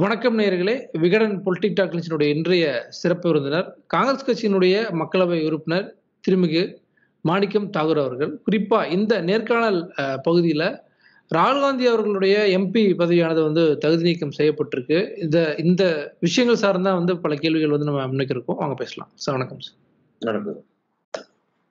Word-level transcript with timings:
வணக்கம் 0.00 0.38
நேயர்களே. 0.38 0.98
Vikatan 1.02 1.42
politic 1.44 1.74
talk 1.74 1.92
நிகழ்ச்சியினுடைய 1.92 2.28
இன்றைய 2.36 2.64
சிறப்பு 2.88 3.26
விருந்தினர் 3.28 3.68
காங்கிரஸ் 3.86 4.24
கட்சியினுடைய 4.26 4.74
மக்களவை 5.00 5.38
உறுப்பினர் 5.46 5.86
திருமிகு 6.24 6.62
மாணிக்கம் 7.20 7.70
தாகூர் 7.76 8.00
அவர்கள். 8.02 8.32
குறிப்பா 8.46 8.80
இந்த 8.96 9.20
நேர்காணல் 9.28 9.80
பகுதியில 10.26 10.62
ராகுல் 11.34 11.64
காந்தி 11.64 11.86
அவர்களுடைய 11.86 12.36
எம்பி 12.58 12.84
பதவியானது 13.00 13.42
வந்து 13.48 13.64
தகுதி 13.78 14.02
நீக்கம் 14.02 14.36
செய்யப்பட்டிருக்கு. 14.38 14.98
இந்த 15.22 15.54
இந்த 15.64 15.82
விஷயங்கள் 16.20 16.62
சார்ந்தா 16.64 16.94
வந்து 17.00 17.16
பல 17.18 17.34
கேள்விகள் 17.34 17.74
வந்து 17.76 17.90
நம்ம 17.90 18.06
முன்வைக்கிறோம் 18.06 18.60
வாங்க 18.62 18.74
பேசலாம். 18.74 19.10
சார் 19.14 19.36
வணக்கம் 19.36 19.60
சார். 19.60 20.62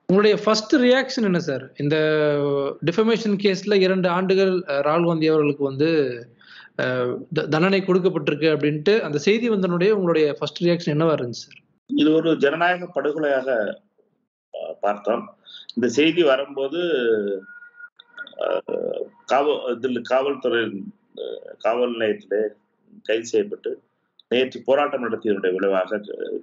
உங்களுடைய 0.08 0.36
ஃபர்ஸ்ட் 0.44 0.74
ரியாக்ஷன் 0.76 1.28
என்ன 1.30 1.42
சார்? 1.50 1.66
இந்த 1.76 1.96
டிஃபமேஷன் 2.90 3.38
கேஸ்ல 3.44 3.74
இரண்டு 3.86 4.08
ஆண்டுகள் 4.08 4.54
ராகுல் 4.88 5.10
காந்தி 5.10 5.28
அவர்களுக்கு 5.34 5.64
வந்து 5.64 5.90
தண்டனை 7.52 7.80
கொடுக்கப்பட்டிருக்கு 7.84 8.48
அப்படின்ட்டு 8.54 8.94
அந்த 9.06 9.18
செய்தி 9.26 9.46
வந்தனுடைய 9.50 9.90
உங்களுடைய 9.98 10.26
ஃபர்ஸ்ட் 10.38 10.62
ரியாக்ஷன் 10.64 10.94
என்னவா 10.94 11.14
இருந்துச்சு 11.16 11.46
சார் 11.46 11.62
இது 11.90 12.10
ஒரு 12.18 12.30
ஜனநாயக 12.44 12.88
படுகொலையாக 12.96 13.48
பார்த்தோம். 14.84 15.24
இந்த 15.76 15.86
செய்தி 15.98 16.22
வரும்போது 16.32 16.80
காவல் 19.32 19.60
இதில் 19.74 20.08
காவல்துறை 20.12 20.62
காவல் 21.64 21.92
நிலையத்திலே 21.94 22.42
கைது 23.08 23.26
செய்யப்பட்டு 23.32 23.70
நேற்று 24.30 24.58
போராட்டம் 24.68 25.04
நடத்தியதனுடைய 25.06 25.52
விளைவாக 25.56 26.00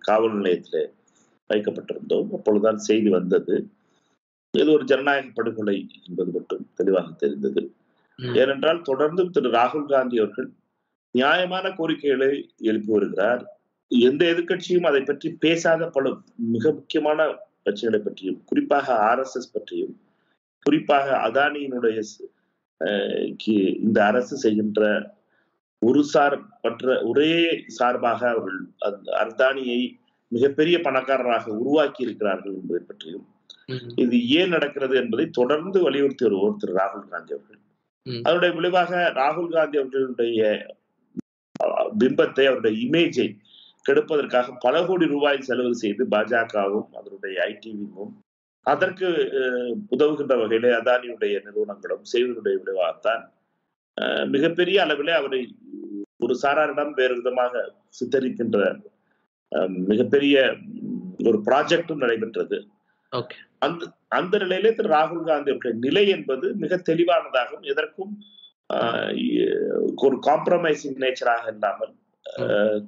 காவல் 0.07 0.35
நிலையத்திலே 0.39 0.83
வைக்கப்பட்டிருந்தோம். 1.49 2.29
அப்பொழுதுதான் 2.37 2.79
செய்தி 2.89 3.09
வந்தது. 3.17 3.55
இது 4.53 4.69
ஒரு 4.77 4.85
ஜனநாயக 4.91 5.27
படுகொலை 5.37 5.77
என்பது 6.07 6.31
மட்டும் 6.37 6.63
தெளிவாக 6.79 7.11
தெரிந்தது. 7.23 7.63
ஏனென்றால் 8.19 8.81
தொடர்ந்து 8.81 9.23
திரு 9.29 9.49
ராகுல் 9.49 9.89
காந்தி 9.89 10.17
அவர்கள் 10.17 10.49
நியாயமான 11.15 11.65
கோரிக்கைகளை 11.73 12.31
எழுப்பி 12.61 12.91
வருகிறார் 12.91 13.43
எந்த 13.91 14.21
எதிர்க்கட்சியும் 14.25 14.87
அதை 14.89 15.01
பற்றி 15.01 15.29
பேசாத 15.35 15.87
பல 15.87 16.11
மிக 16.45 16.71
முக்கியமான 16.71 17.25
பிரச்சனைகளை 17.63 17.99
பற்றியும் 18.03 18.39
குறிப்பாக 18.45 18.87
ஆர்எஸ்எஸ் 19.09 19.53
பற்றியும் 19.53 19.95
குறிப்பாக 20.65 21.07
அதானியினுடைய 21.27 21.97
இந்த 23.79 24.03
அரசு 24.03 24.35
செய்கின்ற 24.37 24.81
ஒரு 25.81 26.01
சார் 26.03 26.35
பற்ற 26.61 27.01
ஒரே 27.01 27.33
சார்பாக 27.67 28.21
அவர்கள் 28.29 28.59
அர்தானியை 29.21 29.79
மிகப்பெரிய 30.31 30.75
பணக்காரராக 30.83 31.45
உருவாக்கி 31.51 32.01
இருக்கிறார்கள் 32.03 32.53
என்பதை 32.53 32.81
பற்றியும். 32.81 33.25
இது 33.95 34.15
ஏன் 34.39 34.49
நடக்கிறது 34.49 34.95
என்பதை 34.95 35.25
தொடர்ந்து 35.29 35.81
வலியுறுத்தி 35.81 36.23
வருவோர் 36.23 36.57
திரு 36.57 36.73
ராகுல் 36.73 37.09
காந்தி 37.09 37.33
அவர்கள். 37.33 37.59
அதனுடைய 38.05 38.51
விளைவாக 38.53 38.91
ராகுல் 39.15 39.53
காந்தி 39.53 39.77
அவர்களுடைய 39.77 40.41
பிம்பத்தை 41.97 42.45
அவருடைய 42.47 42.73
இமேஜை 42.85 43.27
கெடுப்பதற்காக 43.85 44.53
பல 44.59 44.75
கோடி 44.85 45.05
ரூபாய் 45.05 45.39
செலவு 45.41 45.73
செய்து 45.75 46.03
பாஜகவும் 46.05 46.89
அதனுடைய 46.93 47.35
ஐடிவியும் 47.45 48.11
அதற்கு 48.65 49.07
உதவுகின்ற 49.89 50.33
வகையிலே 50.37 50.69
அதானியுடைய 50.71 51.35
நிறுவனங்களும் 51.45 52.03
செய்வதனுடைய 52.13 52.55
விளைவாகத்தான் 52.61 53.23
மிகப்பெரிய 54.29 54.77
அளவிலே 54.85 55.13
அவரை 55.13 55.41
ஒரு 56.19 56.35
சாராரிடம் 56.43 56.93
வேறு 56.93 57.15
விதமாக 57.15 57.63
சித்தரிக்கின்ற 57.99 58.59
மிகப்பெரிய 59.89 60.35
ஒரு 61.25 61.37
ப்ராஜெக்டும் 61.47 62.01
நடைபெற்றது. 62.03 62.57
அந்த 63.65 63.83
அந்த 64.17 64.35
நிலையிலே 64.43 64.71
திரு 64.77 64.89
ராகுல் 64.95 65.27
காந்தி 65.29 65.51
அவருடைய 65.51 65.75
நிலை 65.85 66.03
என்பது 66.15 66.47
மிக 66.63 66.75
தெளிவானதாகும். 66.89 67.63
எதற்கும் 67.73 68.13
ஒரு 70.05 70.15
காம்ப்ரமைசிங் 70.29 71.01
நேச்சராக 71.03 71.45
இல்லாமல் 71.55 71.93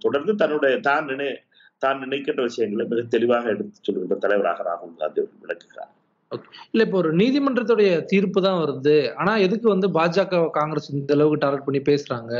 தொடர்ந்து 0.03 0.33
தன்னுடைய 0.41 0.75
தான் 0.89 1.07
நினை 1.11 1.27
தான் 1.83 2.01
நினைக்கின்ற 2.03 2.41
விஷயங்களை 2.49 2.83
மிக 2.91 3.01
தெளிவாக 3.15 3.49
எடுத்து 3.53 3.85
சொல்கின்ற 3.87 4.17
தலைவராக 4.25 4.63
ராகுல் 4.69 4.99
காந்தி 5.01 5.21
விளக்குகிறார். 5.43 5.93
இல்ல 6.71 6.86
இப்போ 6.86 6.98
ஒரு 6.98 7.09
நீதிமன்றத்துடைய 7.14 8.05
தீர்ப்பு 8.05 8.39
தான் 8.42 8.59
வருது. 8.61 8.95
ஆனா 9.15 9.37
எதுக்கு 9.37 9.67
வந்து 9.70 9.87
பாஜக 9.87 10.42
காங்கிரஸ் 10.59 10.92
இந்த 10.92 11.14
அளவுக்கு 11.14 11.43
டார்கெட் 11.43 11.67
பண்ணி 11.67 11.82
பேசுறாங்க? 11.92 12.32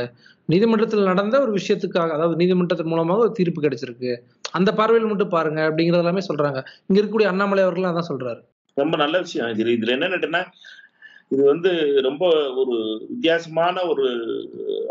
நீதிமன்றத்தில் 0.46 1.10
நடந்த 1.10 1.40
ஒரு 1.40 1.52
விஷயத்துக்காக 1.58 2.10
அதாவது 2.16 2.36
நீதிமன்றத்தின் 2.42 2.92
மூலமாக 2.92 3.24
ஒரு 3.26 3.32
தீர்ப்பு 3.32 3.62
கிடைச்சிருக்கு. 3.62 4.12
அந்த 4.52 4.72
பார்வையில் 4.72 5.10
மட்டும் 5.12 5.34
பாருங்க 5.36 5.60
அப்படிங்கறது 5.68 6.04
எல்லாமே 6.04 6.24
சொல்றாங்க. 6.30 6.60
இங்க 6.86 6.98
இருக்கக்கூடிய 7.00 7.30
அண்ணாமலை 7.32 7.64
அவர்கள் 7.64 7.90
அதான் 7.92 8.10
சொல்றாரு. 8.12 8.40
ரொம்ப 8.76 8.96
நல்ல 8.96 9.18
விஷயம். 9.18 9.50
இது 9.54 9.76
இதுல 9.76 9.94
என்னன்னா 9.96 10.42
இது 11.34 11.42
வந்து 11.44 11.70
ரொம்ப 12.02 12.24
ஒரு 12.60 12.74
வித்தியாசமான 13.08 13.82
ஒரு 13.82 14.04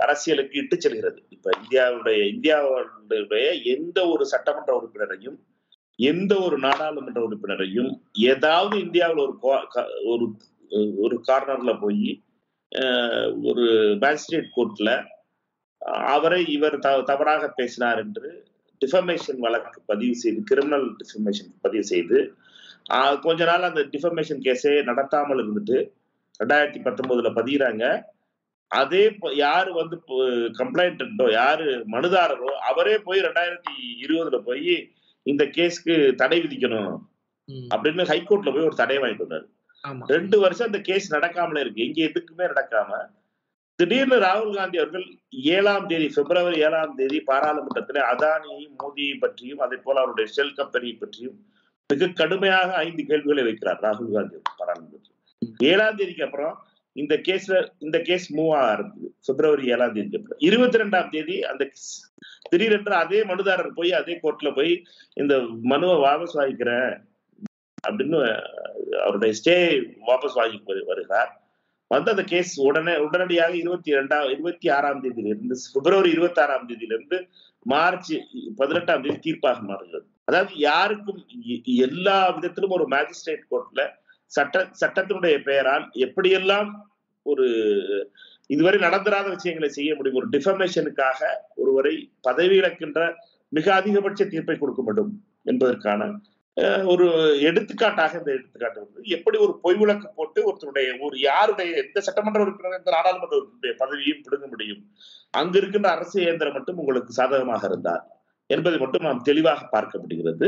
அரசியலுக்கு 0.03 0.55
இட்டு 0.61 0.75
செல்கிறது. 0.81 1.19
இப்ப 1.29 1.49
இந்தியாவுடைய 1.61 2.21
இந்தியாவுடைய 2.33 3.45
எந்த 3.75 4.07
ஒரு 4.07 4.25
சட்டமன்ற 4.25 4.71
உறுப்பினரையும் 4.79 5.37
எந்த 5.99 6.33
ஒரு 6.41 6.57
நாடாளுமன்ற 6.59 7.19
உறுப்பினரையும் 7.23 7.91
ஏதாவது 8.29 8.75
இந்தியாவில் 8.81 9.23
ஒரு 9.25 9.35
கோ- 9.43 9.65
ஒரு 10.05 10.25
ஒரு 11.03 11.15
கார்னர்ல 11.27 11.73
போய் 11.79 12.07
ஒரு 13.45 13.65
மேஜிஸ்ட்ரேட் 14.01 14.49
கோர்ட்ல 14.55 14.91
அவரை 16.11 16.41
இவர் 16.53 16.77
தவறாக 17.05 17.47
பேசினார் 17.57 17.99
என்று 17.99 18.29
டிஃபமேஷன் 18.81 19.39
வழக்கு 19.39 19.79
பதிவு 19.85 20.15
செய்து 20.15 20.39
கிரிமினல் 20.43 20.87
டிஃபமேஷன் 21.01 21.51
பதிவு 21.61 21.85
செய்து 21.85 22.17
கொஞ்ச 23.21 23.41
நாள் 23.45 23.69
அந்த 23.69 23.81
டிஃபமேஷன் 23.93 24.43
கேஸே 24.45 24.73
நடத்தாமல் 24.89 25.41
இருந்துட்டு 25.41 25.77
ரெண்டாயிரத்தி 26.39 26.79
பத்தொன்பதுல 26.83 27.29
பதிகிறாங்க 27.37 27.83
அதே 28.71 29.03
யாரு 29.39 29.71
வந்து 29.73 29.95
கம்ப்ளைண்ட் 30.59 31.03
யாரு 31.33 31.65
மனுதாரரோ 31.91 32.51
அவரே 32.69 32.95
போய் 33.03 33.19
ரெண்டாயிரத்தி 33.19 33.73
இருபதுல 34.03 34.37
போய் 34.41 34.75
இந்த 35.25 35.43
கேஸ்க்கு 35.57 36.15
தடை 36.15 36.37
விதிக்கணும். 36.41 36.95
அப்படின்னு 37.75 38.09
ஹைகோர்ட்ல 38.11 38.53
போய் 38.53 38.67
ஒரு 38.69 38.75
தடை 38.75 38.97
வாங்கிட்டு 38.97 39.25
வந்தாரு. 39.25 39.47
ரெண்டு 40.05 40.39
வருஷம் 40.39 40.65
அந்த 40.65 40.79
கேஸ் 40.79 41.13
நடக்காமலே 41.13 41.59
இருக்கு. 41.59 41.85
எங்க 41.87 41.99
எதுக்குமே 42.03 42.45
நடக்காம 42.51 42.99
திடீர்னு 43.79 44.15
ராகுல் 44.15 44.55
காந்தி 44.55 44.77
அவர்கள் 44.77 45.05
ஏழாம் 45.29 45.87
தேதி 45.87 46.07
பிப்ரவரி 46.15 46.59
ஏழாம் 46.59 46.93
தேதி 46.95 47.19
பாராளுமன்றத்தில் 47.19 48.01
அதானியையும் 48.01 48.75
மோடியை 48.83 49.15
பற்றியும் 49.19 49.59
அதே 49.59 49.77
போல 49.83 49.99
அவருடைய 49.99 50.27
ஷெல் 50.35 50.53
கம்பெனியை 50.53 50.95
பற்றியும் 50.95 51.35
மிக 51.89 52.07
கடுமையாக 52.07 52.69
ஐந்து 52.75 53.03
கேள்விகளை 53.05 53.43
வைக்கிறார் 53.43 53.81
ராகுல் 53.81 54.13
காந்தி 54.13 54.37
பாராளுமன்றத்தில். 54.57 55.13
ஏழாம் 55.57 55.95
தேதிக்கு 55.95 56.23
அப்புறம் 56.23 56.64
இந்த 56.95 57.13
கேஸ்ல 57.27 57.55
இந்த 57.85 57.97
கேஸ் 57.99 58.27
மூவ் 58.37 58.51
ஆக 58.57 58.83
பிப்ரவரி 59.27 59.65
ஏழாம் 59.75 59.95
தேதி 59.95 60.19
இருபத்தி 60.47 60.77
ரெண்டாம் 60.81 61.09
தேதி 61.15 61.37
அந்த 61.51 61.63
திடீரென்று 62.51 62.95
அதே 63.03 63.19
மனுதாரர் 63.31 63.77
போய் 63.79 63.91
அதே 63.99 64.13
கோர்ட்ல 64.23 64.51
போய் 64.59 64.73
இந்த 65.21 65.35
மனுவை 65.71 65.95
வாபஸ் 66.05 66.37
வாங்கிக்கிறேன் 66.39 66.91
அப்படின்னு 67.87 68.19
அவருடைய 69.05 69.31
ஸ்டே 69.39 69.55
வாபஸ் 70.09 70.37
வாங்கி 70.39 70.85
வருகிறார். 70.91 71.31
வந்து 71.91 72.11
அந்த 72.13 72.23
கேஸ் 72.31 72.53
உடனே 72.67 72.93
உடனடியாக 73.05 73.53
இருபத்தி 73.63 73.91
ரெண்டாம் 73.97 74.29
இருபத்தி 74.35 74.67
ஆறாம் 74.77 75.01
தேதியிலிருந்து 75.03 75.55
பிப்ரவரி 75.73 76.09
இருபத்தி 76.15 76.41
ஆறாம் 76.43 76.65
தேதியிலிருந்து 76.69 77.17
மார்ச் 77.73 78.13
பதினெட்டாம் 78.61 79.03
தேதி 79.03 79.17
தீர்ப்பாக 79.25 79.61
மாறுகிறது. 79.69 80.07
அதாவது 80.29 80.53
யாருக்கும் 80.69 81.19
எல்லா 81.87 82.17
விதத்திலும் 82.37 82.75
ஒரு 82.77 82.87
மேஜிஸ்ட்ரேட் 82.95 83.45
கோர்ட்ல 83.51 83.83
சட்ட 84.31 84.63
சட்டத்தினுடைய 84.79 85.35
பெயரால் 85.45 85.85
எப்படியெல்லாம் 86.05 86.69
ஒரு 87.25 87.45
இதுவரை 88.49 88.77
நடந்திராத 88.81 89.27
விஷயங்களை 89.33 89.69
செய்ய 89.71 89.91
முடியும் 89.95 90.19
ஒரு 90.19 90.29
டிஃபமேஷனுக்காக 90.33 91.21
ஒருவரை 91.55 91.93
பதவி 92.21 92.55
இழக்கின்ற 92.57 92.99
மிக 93.51 93.67
அதிகபட்ச 93.75 94.21
தீர்ப்பை 94.27 94.55
கொடுக்க 94.57 94.81
வேண்டும் 94.83 95.11
என்பதற்கான 95.45 96.01
அஹ், 96.57 96.83
ஒரு 96.91 97.05
எடுத்துக்காட்டாக 97.47 98.19
இந்த 98.19 98.31
எடுத்துக்காட்டு 98.35 98.81
எப்படி 99.15 99.37
ஒரு 99.45 99.53
பொய் 99.63 99.77
விளக்கு 99.79 100.07
போட்டு 100.13 100.39
ஒருத்தருடைய 100.47 100.89
ஒரு 101.01 101.15
யாருடைய 101.23 101.71
எந்த 101.81 102.01
சட்டமன்ற 102.05 102.43
உறுப்பினர் 102.43 102.77
எந்த 102.77 102.91
நாடாளுமன்ற 102.93 103.35
உறுப்பினருடைய 103.37 103.73
பதவியையும் 103.81 104.23
பிடுங்க 104.25 104.45
முடியும். 104.47 104.79
அங்கு 105.33 105.57
இருக்கின்ற 105.59 105.89
அரசு 105.95 106.17
இயந்திரம் 106.21 106.55
மட்டும் 106.57 106.79
உங்களுக்கு 106.83 107.11
சாதகமாக 107.17 107.63
இருந்தார் 107.65 108.03
என்பதை 108.49 108.77
மட்டும் 108.81 109.07
நாம் 109.07 109.21
தெளிவாக 109.29 109.61
பார்க்க 109.75 110.01
முடிகிறது 110.01 110.47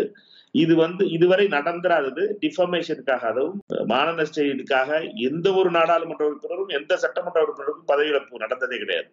இது 0.55 0.73
வந்து 0.75 1.03
இதுவரை 1.15 1.45
நடந்திராதது 1.55 2.23
டிஃபர்மேஷனுக்காக 2.43 3.23
அதுவும் 3.31 3.57
மான 3.91 4.11
நஷ்ட 4.19 4.45
ஈடுக்காக 4.51 4.89
எந்த 5.29 5.47
ஒரு 5.59 5.69
நாடாளுமன்ற 5.77 6.23
உறுப்பினரும் 6.29 6.71
எந்த 6.79 6.97
சட்டமன்ற 7.03 7.41
உறுப்பினருக்கும் 7.45 7.89
பதவி 7.91 8.11
இழப்பு 8.13 8.43
நடந்ததே 8.45 8.77
கிடையாது. 8.83 9.09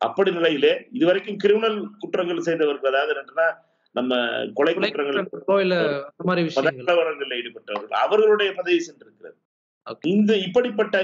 அப்படி 0.00 0.30
நிலையிலே 0.38 0.72
இதுவரைக்கும் 0.96 1.38
கிரிமினல் 1.42 1.78
குற்றங்கள் 2.02 2.46
செய்தவர்கள் 2.48 2.90
அதாவது 2.92 3.12
என்னன்னா 3.14 3.48
நம்ம 3.94 4.18
கொலை 4.58 4.72
குற்றங்கள் 4.74 5.18
ஈடுபட்டவர்கள் 7.38 7.96
அவர்களுடைய 8.04 8.50
பதவி 8.60 8.78
சென்றிருக்கிறது. 8.86 9.36
இந்த 10.14 10.32
இப்படிப்பட்ட 10.46 10.96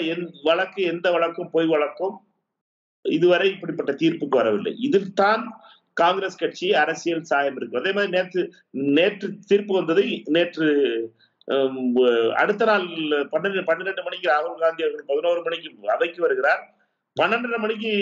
வழக்கு 0.48 0.80
எந்த 0.92 1.06
வழக்கும் 1.14 1.52
பொய் 1.54 1.70
வழக்கும் 1.74 2.16
இதுவரை 3.04 3.48
இப்படிப்பட்ட 3.54 3.92
தீர்ப்புக்கு 4.02 4.40
வரவில்லை. 4.40 4.72
இதில் 4.86 5.10
தான் 5.22 5.42
காங்கிரஸ் 6.00 6.40
கட்சி 6.42 6.66
அரசியல் 6.82 7.28
சாயம் 7.30 7.56
இருக்கு. 7.58 7.80
அதே 7.80 7.92
மாதிரி 7.96 8.12
நேற்று 8.16 8.42
நேற்று 8.98 9.28
தீர்ப்பு 9.50 9.74
வந்தது 9.78 10.04
நேற்று 10.36 10.68
அடுத்த 12.40 12.62
நாள் 12.70 12.86
பன்னெண்டு 13.32 13.60
பன்னிரெண்டு 13.68 14.02
மணிக்கு 14.06 14.26
ராகுல் 14.32 14.62
காந்தி 14.64 14.84
அவர்கள் 14.84 15.10
பதினோரு 15.10 15.40
மணிக்கு 15.46 15.68
அவைக்கு 15.96 16.20
வருகிறார். 16.26 16.62
பன்னெண்டரை 17.16 17.58
மணிக்கு 17.62 17.92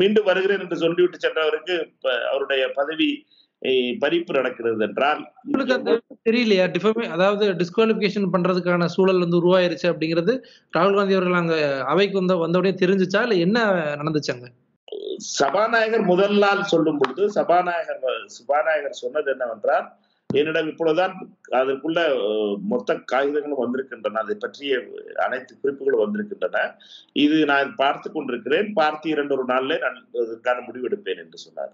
மீண்டும் 0.00 0.28
வருகிறேன் 0.30 0.62
என்று 0.64 0.82
சொல்லிவிட்டு 0.82 1.24
சென்றவருக்கு 1.24 1.76
அவருடைய 2.30 2.64
பதவி 2.78 3.08
பறிப்பு 4.02 4.32
நடக்கிறது 4.36 4.84
என்றால் 4.86 5.20
உங்களுக்கு 5.46 5.94
தெரியலையா? 6.28 6.64
டிஃபமே 6.74 7.06
அதாவது 7.14 7.44
டிஸ்குவாலிபிகேஷன் 7.60 8.32
பண்றதுக்கான 8.34 8.88
சூழல் 8.94 9.22
வந்து 9.24 9.40
உருவாயிருச்சு 9.40 9.86
அப்படிங்கிறது 9.92 10.34
ராகுல் 10.76 10.98
காந்தி 10.98 11.16
அவர்கள் 11.16 11.40
அங்க 11.40 11.56
அவைக்கு 11.92 12.16
வந்த 12.20 12.36
வந்தவுடனே 12.44 12.74
தெரிஞ்சுச்சா? 12.82 13.22
இல்ல 13.26 13.36
என்ன 13.46 13.64
நடந்துச்சாங்க 14.00 14.46
சபாநாயகர் 15.36 16.04
முதல் 16.10 16.36
நாள் 16.44 16.68
சொல்லும் 16.72 17.00
பொழுது 17.00 17.24
சபாநாயகர் 17.38 18.04
சபாநாயகர் 18.36 19.02
சொன்னது 19.02 19.28
என்னவென்றால் 19.34 19.88
என்னிடம் 20.30 20.68
இப்பொழுதுதான் 20.70 21.14
அதற்குள்ள 21.58 21.98
மொத்த 22.72 22.96
காகிதங்களும் 23.12 23.62
வந்திருக்கின்றன. 23.62 24.20
அதை 24.24 24.34
பற்றிய 24.34 24.72
அனைத்து 25.26 25.52
குறிப்புகளும் 25.54 26.02
வந்திருக்கின்றன. 26.02 26.56
இது 27.24 27.36
நான் 27.52 27.68
பார்த்து 27.76 28.08
கொண்டிருக்கிறேன். 28.10 28.68
பார்த்து 28.80 29.06
இரண்டு 29.14 29.34
ஒரு 29.36 29.44
நாள்ல 29.52 29.78
நான் 29.84 29.98
அதற்கான 30.24 30.64
முடிவெடுப்பேன் 30.66 31.22
என்று 31.24 31.38
சொன்னார். 31.44 31.72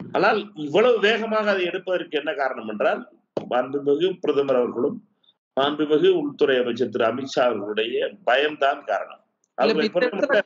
ஆனால் 0.00 0.40
இவ்வளவு 0.66 0.96
வேகமாக 1.06 1.50
அதை 1.50 1.64
எடுப்பதற்கு 1.70 2.18
என்ன 2.20 2.34
காரணம் 2.34 2.70
என்றால் 2.74 3.00
மாண்புமிகு 3.52 4.10
பிரதமர் 4.24 4.60
அவர்களும் 4.60 4.98
மாண்புமிகு 5.56 6.10
உள்துறை 6.20 6.56
அமைச்சர் 6.62 6.92
திரு 6.94 7.06
அமித்ஷா 7.10 7.42
அவர்களுடைய 7.48 8.10
பயம்தான் 8.30 8.82
காரணம். 8.92 9.22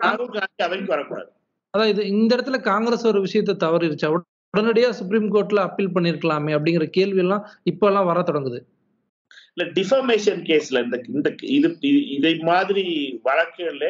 ராகுல் 0.03 0.37
காந்தி 0.39 0.63
அவைக்கு 0.69 0.95
வரக்கூடாது. 0.95 1.31
அதான் 1.75 1.91
இது 1.93 2.03
இந்த 2.15 2.31
இடத்துல 2.37 2.59
காங்கிரஸ் 2.71 3.09
ஒரு 3.11 3.21
விஷயத்த 3.27 3.59
தவறிடுச்சா 3.65 4.09
உடனடியா 4.55 4.91
சுப்ரீம் 4.99 5.29
கோர்ட்ல 5.35 5.63
அப்பீல் 5.69 5.95
பண்ணிருக்கலாமே 5.95 6.53
அப்படிங்கிற 6.57 6.85
கேள்வி 6.89 7.21
எல்லாம் 7.25 7.43
இப்ப 7.63 7.87
எல்லாம் 7.87 8.09
வர 8.11 8.21
தொடங்குது. 8.29 8.59
இல்ல 9.55 9.65
டிஃபர்மேஷன் 9.79 10.41
கேஸ்ல 10.49 10.83
இந்த 10.85 10.99
இந்த 11.17 11.29
இது 11.57 11.69
இதை 12.17 12.33
மாதிரி 12.51 12.85
வழக்குகள்ல 13.25 13.87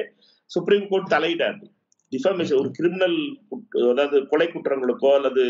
சுப்ரீம் 0.50 0.86
கோர்ட் 0.88 1.12
தலையிடாது. 1.14 1.64
டிஃபர்மேஷன் 2.12 2.60
ஒரு 2.62 2.70
கிரிமினல் 2.70 3.16
அதாவது 3.92 4.18
கொலை 4.26 4.46
குற்றங்களுக்கோ 4.46 5.10
அல்லது 5.18 5.44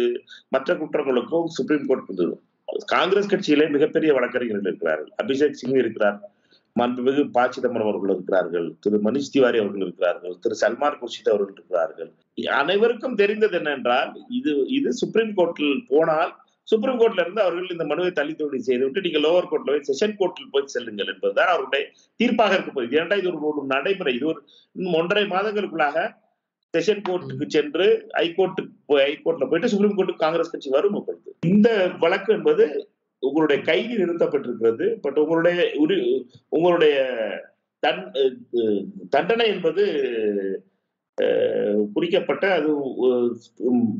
மற்ற 0.48 0.74
குற்றங்களுக்கோ 0.74 1.40
சுப்ரீம் 1.58 1.86
கோர்ட் 1.86 2.32
காங்கிரஸ் 2.94 3.30
கட்சியிலே 3.32 3.66
மிகப்பெரிய 3.76 4.10
வழக்கறிஞர்கள் 4.16 4.70
இருக்கிறார்கள். 4.70 5.12
அபிஷேக் 5.22 5.60
சிங் 5.60 5.78
இருக்கிறார். 5.84 6.18
மாண்புமிகு 6.78 7.22
ப 7.36 7.44
சிதம்பரம் 7.54 7.88
அவர்கள் 7.88 8.12
இருக்கிறார்கள் 8.14 8.66
திரு 8.80 8.98
மணிஷ் 9.06 9.32
திவாரி 9.34 9.58
அவர்கள் 9.62 9.84
இருக்கிறார்கள் 9.84 10.34
திரு 10.42 10.56
சல்மான் 10.62 10.98
குர்ஷித் 11.00 11.30
அவர்கள் 11.32 11.54
இருக்கிறார்கள். 11.54 12.10
அனைவருக்கும் 12.60 13.16
தெரிந்தது 13.16 13.56
என்னென்றால் 13.60 14.10
இது 14.38 14.52
இது 14.68 14.90
சுப்ரீம் 15.00 15.32
கோர்ட்டில் 15.38 15.74
போனால் 15.88 16.32
சுப்ரீம் 16.68 17.00
கோர்ட்ல 17.00 17.22
இருந்து 17.24 17.42
அவர்கள் 17.44 17.74
இந்த 17.74 17.84
மனுவை 17.84 18.10
தள்ளி 18.12 18.34
செய்து 18.38 18.66
செய்துவிட்டு 18.68 19.04
நீங்க 19.06 19.20
லோவர் 19.26 19.48
கோர்ட்ல 19.50 19.72
போய் 19.72 19.86
செஷன் 19.88 20.16
கோர்ட்டில் 20.18 20.52
போய் 20.54 20.72
செல்லுங்கள் 20.74 21.12
என்பதுதான் 21.12 21.52
அவருடைய 21.54 21.84
தீர்ப்பாக 22.20 22.56
இருக்க 22.56 22.72
போகுது 22.72 22.98
ஏன்னா 23.02 23.18
இது 23.20 23.30
ஒரு 23.50 23.64
நடைமுறை. 23.74 24.14
இது 24.18 24.26
ஒரு 24.32 24.40
ஒன்றரை 25.00 25.24
மாதங்களுக்குள்ளாக 25.34 25.98
செஷன் 26.74 27.04
கோர்ட்டுக்கு 27.08 27.46
சென்று 27.48 27.86
ஹைகோர்ட்டுக்கு 28.18 28.74
போய் 28.86 29.04
ஹைகோர்ட்ல 29.06 29.46
போயிட்டு 29.48 29.72
சுப்ரீம் 29.72 29.96
கோர்ட்டுக்கு 29.96 30.24
காங்கிரஸ் 30.24 30.52
கட்சி 30.52 30.70
வரும் 30.76 30.98
இந்த 31.52 31.68
வழக்கு 32.00 32.30
என்பது 32.32 32.64
உங்களுடைய 33.22 33.62
கைது 33.62 33.94
நிறுத்தப்பட்டிருக்கிறது. 33.98 34.86
பட் 35.00 35.18
உங்களுடைய 35.18 35.60
உங்களுடைய 36.48 36.96
தன் 37.82 38.02
தண்டனை 39.10 39.48
என்பது 39.48 39.82
அஹ், 41.18 41.82
குறிக்கப்பட்ட 41.94 42.44
அது 42.52 42.70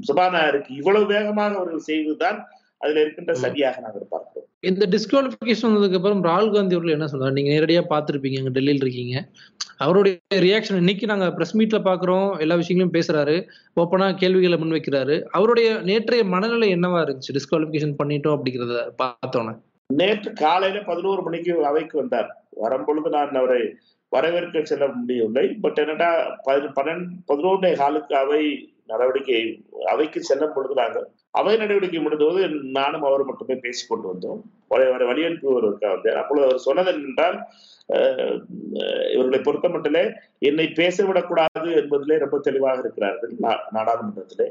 சபாநாயகருக்கு 0.06 0.72
இவ்வளவு 0.74 1.06
வேகமாக 1.06 1.56
அவர்கள் 1.56 1.88
செய்வதுதான் 1.88 2.38
அதுல 2.82 3.00
இருக்கின்ற 3.04 3.32
சரியாக 3.44 3.80
நாங்கள் 3.84 4.10
பார்க்கிறோம். 4.10 4.44
இந்த 4.69 4.84
டிஸ்குவாலிபிகேஷன் 4.92 5.66
வந்ததுக்கு 5.66 5.98
அப்புறம் 5.98 6.22
ராகுல் 6.25 6.54
காந்தி 6.54 6.76
அவர்கள் 6.76 6.94
என்ன 6.94 7.06
சொன்னார் 7.06 7.36
நீங்க 7.36 7.50
நேரடியா 7.54 7.82
பார்த்திருப்பீங்க 7.92 8.38
அங்க 8.40 8.52
டெல்லியில் 8.56 8.84
இருக்கீங்க. 8.84 9.14
அவருடைய 9.84 10.16
ரியாக்ஷன் 10.46 10.80
இன்னைக்கு 10.82 11.06
நாங்க 11.06 11.26
பிரஸ் 11.32 11.56
மீட்ல 11.58 11.78
பாக்குறோம் 11.88 12.28
எல்லா 12.44 12.54
விஷயங்களையும் 12.60 12.96
பேசுறாரு 12.96 13.36
ஓப்பனா 13.80 14.08
கேள்விகளை 14.22 14.58
முன்வைக்கிறாரு. 14.62 15.16
அவருடைய 15.38 15.69
நேற்றைய 15.90 16.25
மனநிலை 16.34 16.69
என்னவா 16.76 17.00
இருந்துச்சு? 17.04 17.36
டிஸ்குவாலிபிகேஷன் 17.36 17.98
பண்ணிட்டோம் 18.02 18.36
அப்படிங்கிறத 18.36 18.82
பார்த்தோன்னே. 19.02 19.54
நேற்று 19.90 20.32
காலையில 20.44 20.80
பதினோரு 20.90 21.22
மணிக்கு 21.22 21.52
அவைக்கு 21.64 21.96
வந்தார். 21.98 22.30
வரும்பொழுது 22.64 23.10
நான் 23.10 23.38
அவரை 23.42 23.62
வரவேற்க 24.12 24.64
செல்ல 24.64 24.84
முடியவில்லை. 24.98 25.46
பட் 25.62 25.78
என்னடா 25.78 26.10
பன்னெண்டு 26.46 27.06
பதினோரு 27.30 27.70
காலுக்கு 27.82 28.14
அவை 28.16 28.42
நடவடிக்கை 28.88 29.64
அவைக்கு 29.85 30.23
செல்லும் 30.23 30.52
பொழுது 30.55 30.75
நாங்கள் 30.75 31.06
அவை 31.31 31.56
நடவடிக்கை 31.56 32.06
முடிந்தபோது 32.06 32.49
நானும் 32.70 33.02
அவர் 33.02 33.25
மட்டுமே 33.25 33.55
பேசிக் 33.55 33.88
கொண்டு 33.88 34.14
வந்தோம். 34.14 34.40
அவரை 34.69 34.93
அவரை 34.93 35.23
வந்து 35.23 35.73
அப்பொழுது 36.17 36.46
அவர் 36.46 36.58
சொன்னது 36.58 36.93
என்றால் 36.93 37.38
அஹ், 37.93 38.38
இவர்களை 39.12 39.40
பொறுத்த 39.40 39.69
மட்டிலே 39.69 40.12
என்னை 40.38 40.69
பேச 40.69 41.06
விடக்கூடாது 41.06 41.70
என்பதிலே 41.70 42.19
ரொம்ப 42.19 42.38
தெளிவாக 42.38 42.79
இருக்கிறார்கள் 42.79 43.32
நா- 43.43 43.62
நாடாளுமன்றத்திலே. 43.75 44.49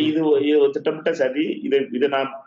இது 0.00 0.28
ஒரு 0.60 0.70
திட்டமிட்ட 0.72 1.12
சதி 1.12 1.60
இதை 1.62 1.88
இதை 1.92 2.08
நாம் 2.08 2.46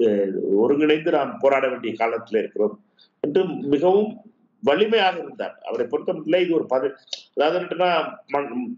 அஹ், 0.00 0.32
ஒருங்கிணைந்து 0.56 1.10
நாம் 1.10 1.38
போராட 1.40 1.68
வேண்டிய 1.68 1.94
காலத்தில் 1.96 2.38
இருக்கிறோம். 2.38 2.84
என்று 3.20 3.44
மிகவும் 3.46 4.33
வலிமையாக 4.68 5.16
இருந்தார். 5.24 5.54
அவரை 5.68 5.84
பொறுத்தமட்டில் 5.92 6.42
இது 6.44 6.52
ஒரு 6.58 6.66
பதவி 6.72 6.90
அதாவது 7.36 7.58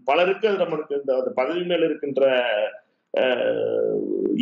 பலருக்கு 0.09 0.45
அது 0.49 0.61
நம்மளுக்கு 0.63 0.99
இந்த 1.01 1.11
அந்த 1.19 1.31
பதவி 1.39 1.63
மேல் 1.71 1.87
இருக்கின்ற 1.87 2.21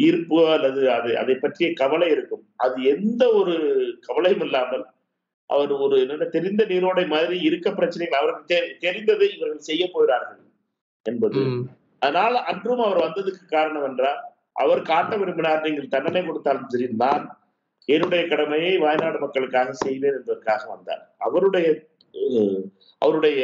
ஈர்ப்பு 0.06 0.38
அல்லது 0.56 0.82
அது 0.98 1.10
அதை 1.22 1.36
பற்றிய 1.44 1.68
கவலை 1.82 2.10
இருக்கும். 2.16 2.44
அது 2.66 2.76
எந்த 2.94 3.24
ஒரு 3.40 3.56
கவலையும் 4.08 4.46
இல்லாமல் 4.48 4.86
அவர் 5.50 5.72
ஒரு 5.86 5.96
என்னென்ன 6.04 6.28
தெரிந்த 6.36 6.62
நீரோடை 6.72 7.06
மாதிரி 7.16 7.36
இருக்க 7.48 7.68
பிரச்சனைகள் 7.80 8.20
அவருக்கு 8.22 8.60
தெரிந்ததை 8.86 9.28
இவர்கள் 9.36 9.68
செய்ய 9.70 9.84
போகிறார்கள் 9.96 10.42
என்பது. 11.06 11.42
அதனால 12.04 12.40
அன்றும் 12.52 12.84
அவர் 12.86 13.04
வந்ததுக்கு 13.06 13.44
காரணம் 13.56 13.86
என்றால் 13.90 14.22
அவர் 14.64 14.82
காட்ட 14.90 15.14
விரும்பினார் 15.22 15.66
நீங்கள் 15.68 15.94
தண்டனை 15.94 16.22
கொடுத்தாலும் 16.26 16.72
சரி 16.74 16.88
நான் 17.04 17.26
என்னுடைய 17.90 18.22
கடமையை 18.28 18.74
வயநாடு 18.80 19.18
மக்களுக்காக 19.20 19.74
செய்வேன் 19.82 20.18
என்பதற்காக 20.18 20.62
வந்தார். 20.72 21.04
அவருடைய 21.20 21.68
அவருடைய 23.02 23.40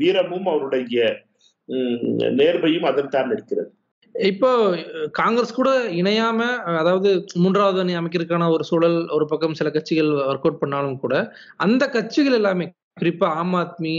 வீரமும் 0.00 0.48
அவருடைய 0.48 1.04
நேர்மையும் 2.38 2.88
அதன்தான் 2.88 3.30
இருக்கிறது. 3.32 3.70
இப்போ 4.14 4.48
காங்கிரஸ் 5.14 5.54
கூட 5.54 5.70
இணையாம 6.00 6.40
அதாவது 6.76 7.10
மூன்றாவது 7.36 7.78
அணி 7.80 7.94
அமைக்கிறதுக்கான 7.98 8.48
ஒரு 8.50 8.64
சூழல் 8.64 8.98
ஒரு 9.10 9.26
பக்கம் 9.26 9.54
சில 9.54 9.70
கட்சிகள் 9.70 10.10
ஒர்க் 10.24 10.46
அவுட் 10.46 10.60
பண்ணாலும் 10.60 11.00
கூட 11.00 11.14
அந்த 11.60 11.84
கட்சிகள் 11.90 12.36
எல்லாமே 12.36 12.66
குறிப்பா 12.96 13.28
ஆம் 13.38 13.56
ஆத்மி 13.58 13.94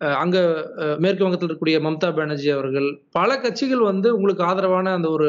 அஹ், 0.00 0.16
அங்க 0.20 0.36
அஹ், 0.82 0.96
மேற்கு 0.98 1.24
வங்கத்தில் 1.24 1.46
இருக்கக்கூடிய 1.46 1.78
மம்தா 1.84 2.08
பானர்ஜி 2.16 2.50
அவர்கள் 2.52 2.86
பல 3.12 3.30
கட்சிகள் 3.40 3.82
வந்து 3.88 4.08
உங்களுக்கு 4.14 4.42
ஆதரவான 4.44 4.92
அந்த 4.94 5.08
ஒரு 5.10 5.26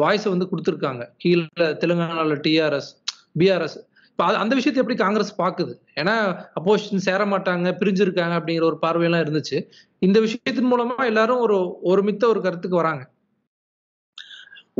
வாய்ஸை 0.00 0.30
வந்து 0.30 0.48
கொடுத்துருக்காங்க. 0.50 1.02
கீழே 1.18 1.44
தெலுங்கானால 1.80 2.36
டிஆர்எஸ் 2.44 2.90
பிஆர்எஸ் 3.34 3.78
இப்போ 4.10 4.24
அந்த 4.40 4.52
விஷயத்தை 4.58 4.80
எப்படி 4.82 4.96
காங்கிரஸ் 5.02 5.30
பாக்குது? 5.40 5.72
ஏன்னா 6.00 6.14
அப்போசிஷன் 6.58 7.04
சேர 7.06 7.20
மாட்டாங்க 7.32 7.68
பிரிஞ்சிருக்காங்க 7.80 8.34
அப்படிங்கிற 8.38 8.64
ஒரு 8.70 8.78
பார்வையெல்லாம் 8.82 9.22
இருந்துச்சு. 9.24 9.58
இந்த 10.06 10.18
விஷயத்தின் 10.24 10.70
மூலமா 10.72 10.96
எல்லாரும் 11.10 11.42
ஒரு 11.46 11.56
ஒருமித்த 11.92 12.26
ஒரு 12.32 12.40
கருத்துக்கு 12.46 12.80
வராங்க. 12.82 13.02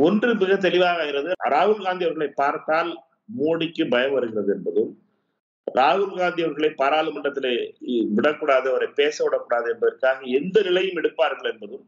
ஒன்று 0.05 0.29
மிக 0.41 0.53
தெளிவாக 0.67 1.01
இருக்கிறது 1.05 1.33
ராகுல் 1.55 1.83
காந்தி 1.87 2.05
அவர்களை 2.07 2.29
பார்த்தால் 2.41 2.91
மோடிக்கு 3.39 3.83
பயம் 3.93 4.15
வருகிறது 4.17 4.51
என்பதும் 4.55 4.91
ராகுல் 5.67 6.15
காந்தி 6.21 6.41
அவர்களை 6.45 6.69
பாராளுமன்றத்திலே 6.81 7.53
விடக்கூடாது 8.17 8.67
அவரை 8.71 8.87
பேச 9.01 9.15
விடக்கூடாது 9.25 9.67
என்பதற்காக 9.73 10.19
எந்த 10.39 10.57
நிலையும் 10.67 10.99
எடுப்பார்கள் 11.01 11.51
என்பதும் 11.53 11.85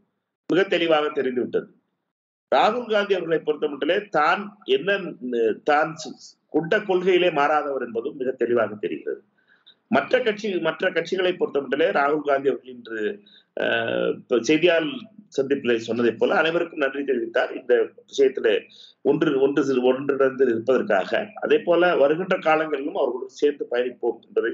மிக 0.50 0.64
தெளிவாக 0.74 1.06
தெரிந்துவிட்டது. 1.18 1.68
ராகுல் 2.52 2.92
காந்தி 2.94 3.14
அவர்களை 3.18 3.40
பொறுத்தமட்டிலே 3.48 3.98
தான் 4.18 4.42
என்ன 4.76 4.98
தான் 5.72 5.94
கொண்ட 6.56 6.76
கொள்கையிலே 6.90 7.30
மாறாதவர் 7.40 7.86
என்பதும் 7.88 8.20
மிக 8.22 8.32
தெளிவாக 8.42 8.76
தெரிகிறது. 8.84 9.22
மற்ற 9.96 10.20
கட்சி 10.28 10.48
மற்ற 10.68 10.90
கட்சிகளை 10.96 11.32
பொறுத்தமட்டிலே 11.40 11.88
ராகுல் 11.98 12.28
காந்தி 12.30 12.50
அவர்கள் 12.52 12.74
இன்று 12.76 13.02
செய்தியால் 14.50 14.90
சந்திப்பில் 15.36 15.84
சொன்னதைப் 15.88 16.20
போல 16.20 16.36
அனைவருக்கும் 16.42 16.84
நன்றி 16.84 17.02
தெரிவித்தார். 17.10 17.52
இந்த 17.60 17.74
விஷயத்துல 18.12 18.48
ஒன்று 19.10 19.32
ஒன்று 19.46 19.62
ஒன்றிணைந்து 19.90 20.46
இருப்பதற்காக. 20.52 21.12
அதே 21.46 21.58
போல 21.68 21.92
வருகின்ற 22.04 22.36
காலங்களிலும் 22.48 23.00
அவர்களுடன் 23.02 23.40
சேர்ந்து 23.42 23.66
பயணிப்போம் 23.74 24.20
என்பதை 24.28 24.54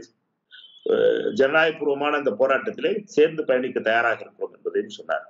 ஜனநாயகபூர்வமான 1.40 2.20
இந்த 2.22 2.32
போராட்டத்திலே 2.42 2.92
சேர்ந்து 3.16 3.42
பயணிக்க 3.50 3.80
தயாராக 3.90 4.20
இருக்கிறோம் 4.24 4.56
என்பதையும் 4.58 4.96
சொன்னார். 4.98 5.26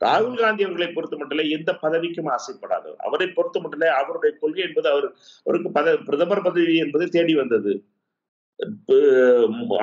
ராகுல் 0.00 0.40
காந்தி 0.42 0.62
அவர்களை 0.66 0.88
பொறுத்த 0.94 1.14
மட்டிலே 1.20 1.44
எந்த 1.56 1.70
பதவிக்கும் 1.82 2.30
ஆசைப்படாதவர் 2.36 3.02
அவரை 3.06 3.26
பொறுத்த 3.36 3.60
மட்டிலே 3.64 3.88
அவருடைய 4.00 4.32
கொள்கை 4.42 4.62
என்பது 4.68 4.88
அவர் 4.94 5.08
அவருக்கு 5.46 5.70
பத 5.78 5.96
பிரதமர் 6.08 6.46
பதவி 6.48 6.76
என்பது 6.84 7.06
தேடி 7.16 7.34
வந்தது. 7.42 7.72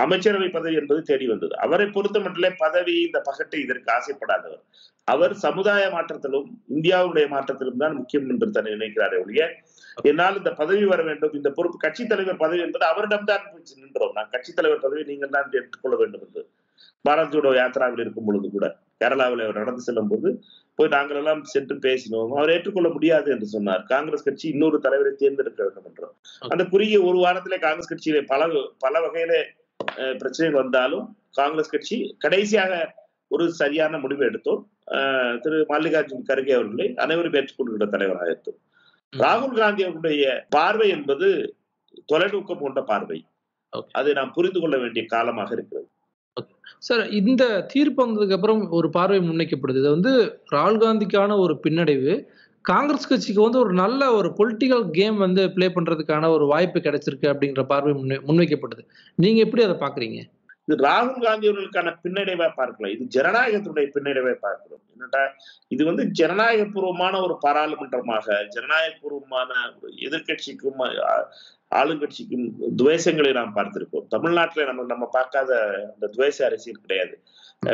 அமைச்சரவை 0.03 0.49
பதவி 0.57 0.75
என்பது 0.81 0.99
தேடி 1.09 1.25
வந்தது. 1.31 1.53
அவரை 1.65 1.87
பொறுத்த 1.95 2.17
மட்டிலே 2.25 2.49
பதவி 2.63 2.95
இந்த 3.07 3.19
பகட்டை 3.29 3.59
இதற்கு 3.65 3.89
ஆசைப்படாதவர். 3.97 4.61
அவர் 5.07 5.33
சமுதாய 5.45 5.83
மாற்றத்திலும் 5.95 6.47
இந்தியாவுடைய 6.75 7.25
மாற்றத்திலும் 7.35 7.81
தான் 7.83 7.97
முக்கியம் 7.99 8.29
என்று 8.33 8.47
தன்னை 8.57 8.71
நினைக்கிறாரே 8.77 9.17
ஒழிய 9.23 9.43
என்னால் 10.09 10.39
இந்த 10.41 10.51
பதவி 10.61 10.85
வர 10.91 11.01
வேண்டும். 11.09 11.33
இந்த 11.39 11.49
பொறுப்பு 11.57 11.77
கட்சி 11.85 12.03
தலைவர் 12.11 12.41
பதவி 12.43 12.61
என்பது 12.67 12.85
அவரிடம் 12.91 13.27
தான் 13.31 13.45
நின்றோம். 13.83 14.13
நான் 14.17 14.31
கட்சி 14.35 14.53
தலைவர் 14.59 14.85
பதவி 14.85 15.03
நீங்கள் 15.11 15.35
தான் 15.37 15.57
எடுத்துக்கொள்ள 15.59 15.97
வேண்டும் 16.03 16.23
என்று. 16.27 16.43
பாரத் 17.05 17.33
ஜோடோ 17.35 17.51
யாத்திராவில் 17.61 18.03
இருக்கும் 18.05 18.29
பொழுது 18.29 18.49
கூட. 18.55 18.67
கேரளாவில் 19.01 19.43
அவர் 19.45 19.61
நடந்து 19.61 19.85
செல்லும் 19.87 20.11
போது 20.11 20.29
போய் 20.79 20.93
நாங்கள் 20.95 21.19
எல்லாம் 21.21 21.41
சென்று 21.53 21.75
பேசினோம். 21.85 22.31
அவர் 22.37 22.51
ஏற்றுக்கொள்ள 22.55 22.89
முடியாது 22.95 23.27
என்று 23.35 23.47
சொன்னார். 23.55 23.81
காங்கிரஸ் 23.93 24.27
கட்சி 24.27 24.45
இன்னொரு 24.53 24.77
தலைவரை 24.85 25.11
தேர்ந்தெடுக்க 25.21 25.59
வேண்டும் 25.65 25.87
என்றோம் 25.89 26.15
அந்த 26.53 26.63
குறுகிய 26.73 26.99
ஒரு 27.09 27.17
வாரத்திலே 27.25 27.59
காங்கிரஸ் 27.65 27.91
கட்சியிலே 27.91 28.21
பல 28.33 28.47
பல 28.85 28.93
வகையில 29.05 29.33
பிரச்சனைகள் 30.21 30.61
வந்தாலும் 30.63 31.05
காங்கிரஸ் 31.39 31.73
கட்சி 31.73 31.97
கடைசியாக 32.23 32.73
ஒரு 33.35 33.45
சரியான 33.59 33.97
முடிவை 34.03 34.25
எடுத்தோம். 34.29 34.61
திரு 35.43 35.57
மல்லிகார்ஜுன் 35.71 36.27
கர்கே 36.29 36.53
அவர்களை 36.57 36.87
அனைவரும் 37.03 37.35
ஏற்றுக்கொள்கிற 37.39 37.85
தலைவராக 37.93 38.31
எடுத்தோம். 38.33 38.59
ராகுல் 39.13 39.59
காந்தி 39.61 39.81
அவருடைய 39.87 40.25
பார்வை 40.55 40.87
என்பது 40.95 41.27
தொலைநோக்கம் 42.11 42.63
கொண்ட 42.65 42.81
பார்வை. 42.91 43.19
அதை 43.99 44.11
நாம் 44.19 44.35
புரிந்து 44.37 44.59
கொள்ள 44.59 44.75
வேண்டிய 44.83 45.03
காலமாக 45.13 45.51
இருக்கிறது. 45.57 45.87
சார் 46.83 47.01
இந்த 47.21 47.43
தீர்ப்பு 47.71 47.99
வந்ததுக்கு 48.03 48.35
அப்புறம் 48.37 48.61
ஒரு 48.77 48.87
பார்வை 48.89 49.17
முன்வைக்கப்படுது. 49.21 49.81
இது 49.81 49.89
வந்து 49.89 50.11
ராகுல் 50.53 50.79
காந்திக்கான 50.83 51.37
ஒரு 51.37 51.53
பின்னடைவு. 51.65 52.13
காங்கிரஸ் 52.65 53.09
கட்சிக்கு 53.09 53.41
வந்து 53.41 53.59
ஒரு 53.59 53.73
நல்ல 53.73 54.01
ஒரு 54.13 54.29
பொலிட்டிக்கல் 54.39 54.83
கேம் 54.91 55.17
வந்து 55.17 55.43
ப்ளே 55.55 55.67
பண்றதுக்கான 55.75 56.29
ஒரு 56.29 56.45
வாய்ப்பு 56.45 56.79
கிடைச்சிருக்கு 56.79 57.31
அப்படிங்கிற 57.31 57.63
பார்வை 57.71 57.93
முன்வைக்கப்படுது 58.27 58.83
நீங்க 59.17 59.39
எப்படி 59.45 59.63
அதை 59.63 59.77
பாக்குறீங்க 59.85 60.19
இது 60.65 60.83
ராகுல் 60.83 61.23
காந்தி 61.23 61.49
அவர்களுக்கான 61.49 61.95
பின்னடைவை 62.03 62.51
பார்க்கலாம். 62.55 62.93
இது 62.93 63.21
ஜனநாயகத்தினுடைய 63.21 63.89
பின்னடைவை 63.93 64.33
பார்க்கிறோம். 64.33 64.81
என்னட்டா 64.97 65.29
இது 65.67 65.85
வந்து 65.85 66.11
ஜனநாயகபூர்வமான 66.19 67.23
ஒரு 67.23 67.39
பாராளுமன்றமாக 67.45 68.47
ஜனநாயகபூர்வமான 68.47 69.53
எதிர்கட்சிக்கும் 69.97 70.37
எதிர்க்கட்சிக்கும் 70.75 71.23
ஆளுங்கட்சிக்கும் 71.75 72.51
துவேஷங்களை 72.77 73.33
நாம் 73.33 73.55
பார்த்திருக்கோம் 73.55 74.07
தமிழ்நாட்டில் 74.09 74.65
நம்ம 74.65 74.83
நம்ம 74.83 75.09
பார்க்காத 75.11 75.55
அந்த 75.93 76.09
துவேஷ 76.17 76.43
அரசியல் 76.43 76.81
கிடையாது. 76.81 77.23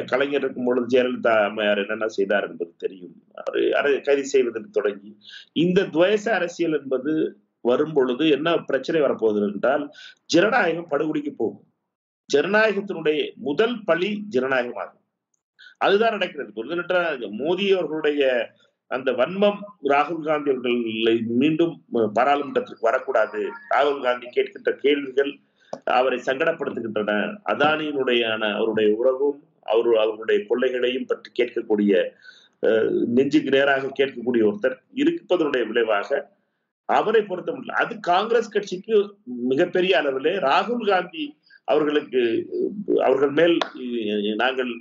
கலைஞர் 0.06 0.42
இருக்கும் 0.42 0.66
பொழுது 0.66 1.02
ஜெயலலிதா 1.02 1.44
அம்மையார் 1.44 1.78
என்னென்ன 1.78 2.08
செய்தார் 2.08 2.50
என்பது 2.50 2.74
தெரியும். 2.78 3.24
அவர் 3.34 3.56
அரை- 3.56 4.04
கைது 4.04 4.26
செய்வதற்கு 4.26 4.70
தொடங்கி 4.70 5.18
இந்த 5.54 5.82
துவேஷ 5.82 6.30
அரசியல் 6.30 6.82
என்பது 6.82 7.38
வரும் 7.62 7.94
பொழுது 7.94 8.30
என்ன 8.30 8.58
பிரச்சனை 8.58 9.02
வரப்போகுது 9.02 9.52
என்றால் 9.52 9.92
ஜனநாயகம் 10.26 10.88
படுகொடிக்கு 10.92 11.34
போகும். 11.38 11.67
ஜனநாயகத்தினுடைய 12.30 13.20
முதல் 13.40 13.84
பழி 13.84 14.10
ஜனநாயகமாகும். 14.30 15.04
அதுதான் 15.78 16.12
நடக்கிறது. 16.12 16.56
பொருத்தமற்ற 16.56 16.96
மோடி 17.40 17.66
அவர்களுடைய 17.76 18.24
அந்த 18.92 19.12
வன்மம் 19.12 19.60
ராகுல் 19.90 20.26
காந்தி 20.26 20.50
அவர்களை 20.52 21.14
மீண்டும் 21.34 21.74
பாராளுமன்றத்திற்கு 22.14 22.80
வரக்கூடாது. 22.82 23.42
ராகுல் 23.70 24.02
காந்தி 24.02 24.28
கேட்கின்ற 24.28 24.72
கேள்விகள் 24.78 25.32
அவரை 25.94 26.20
சங்கடப்படுத்துகின்றன. 26.20 27.12
அதானியினுடைய 27.46 28.22
அவருடைய 28.54 28.90
உறவும் 28.96 29.40
அவர் 29.66 29.90
அவருடைய 29.98 30.40
கொள்ளைகளையும் 30.50 31.06
பற்றி 31.06 31.32
கேட்கக்கூடிய 31.34 31.94
அஹ், 32.64 32.86
நெஞ்சுக்கு 33.16 33.50
நேராக 33.50 33.92
கேட்கக்கூடிய 33.98 34.44
ஒருத்தர் 34.48 34.76
இருப்பதனுடைய 34.96 35.64
விளைவாக 35.68 36.10
அவரை 36.90 37.22
பொறுத்த 37.22 37.50
முடியல. 37.52 37.76
அது 37.78 37.94
காங்கிரஸ் 38.04 38.50
கட்சிக்கு 38.50 38.96
மிகப்பெரிய 39.50 40.02
அளவிலே 40.02 40.34
ராகுல் 40.42 40.88
காந்தி 40.90 41.26
அவர்களுக்கு 41.68 42.22
அவர்கள் 43.04 43.32
மேல் 43.32 43.56
நாங்கள் 44.36 44.72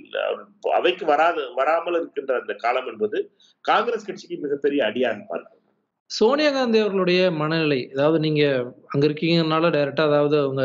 அவைக்கு 0.73 1.05
வராத 1.05 1.47
வராமல் 1.55 1.97
இருக்கின்ற 1.97 2.33
அந்த 2.39 2.53
காலம் 2.55 2.87
என்பது 2.87 3.19
காங்கிரஸ் 3.65 4.07
கட்சிக்கு 4.07 4.37
மிகப்பெரிய 4.37 4.81
அடியாக 4.85 5.25
பார்க்கிறோம் 5.29 5.63
சோனியா 6.11 6.51
காந்தி 6.51 6.77
அவர்களுடைய 6.79 7.21
மனநிலை 7.31 7.79
அதாவது 7.93 8.19
நீங்க 8.19 8.43
அங்க 8.87 9.03
இருக்கீங்கனால 9.07 9.69
டைரக்டா 9.69 10.03
அதாவது 10.03 10.37
அவங்க 10.39 10.63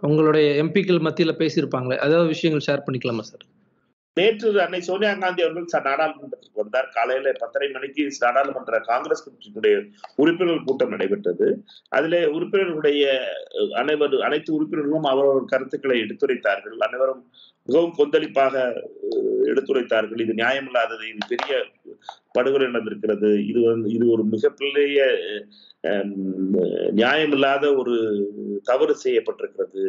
உங்களுடைய 0.00 0.48
எம்பிக்கள் 0.62 1.04
மத்தியில 1.04 1.32
பேசியிருப்பாங்களே 1.38 1.98
அதாவது 1.98 2.28
விஷயங்கள் 2.28 2.66
ஷேர் 2.68 2.84
பண்ணிக்கலாமா 2.86 3.20
சார் 3.20 3.44
நேற்று 4.18 4.48
அன்னை 4.64 4.80
சோனியா 4.88 5.10
காந்தி 5.22 5.42
அவர்கள் 5.44 5.86
நாடாளுமன்றத்திற்கு 5.88 6.62
வந்தார். 6.62 6.88
காலையில 6.96 7.32
பத்தரை 7.42 7.68
மணிக்கு 7.74 8.06
நாடாளுமன்ற 8.26 8.80
காங்கிரஸ் 8.90 9.24
கட்சியினுடைய 9.24 9.74
உறுப்பினர்கள் 10.22 10.66
கூட்டம் 10.68 10.94
நடைபெற்றது. 10.94 11.48
அதிலே 11.96 12.22
உறுப்பினர்களுடைய 12.36 13.04
அனைவர் 13.82 14.16
அனைத்து 14.28 14.50
உறுப்பினர்களும் 14.58 15.10
அவரவர் 15.12 15.52
கருத்துக்களை 15.52 15.98
எடுத்துரைத்தார்கள். 16.06 16.76
அனைவரும் 16.88 17.22
மிகவும் 17.68 17.96
கொந்தளிப்பாக 17.98 18.54
எடுத்துரைத்தார்கள். 19.50 20.20
இது 20.24 20.32
நியாயமில்லாதது 20.40 21.04
இது 21.10 21.30
பெரிய 21.32 21.52
படுகொலை 22.36 22.66
நடந்திருக்கிறது. 22.68 23.30
இது 23.50 23.60
வந்து 23.70 23.88
இது 23.96 24.04
ஒரு 24.14 24.24
மிகப்பெரிய 24.34 25.00
நியாயமில்லாத 27.00 27.64
ஒரு 27.80 27.96
தவறு 28.70 28.94
செய்யப்பட்டிருக்கிறது. 29.04 29.84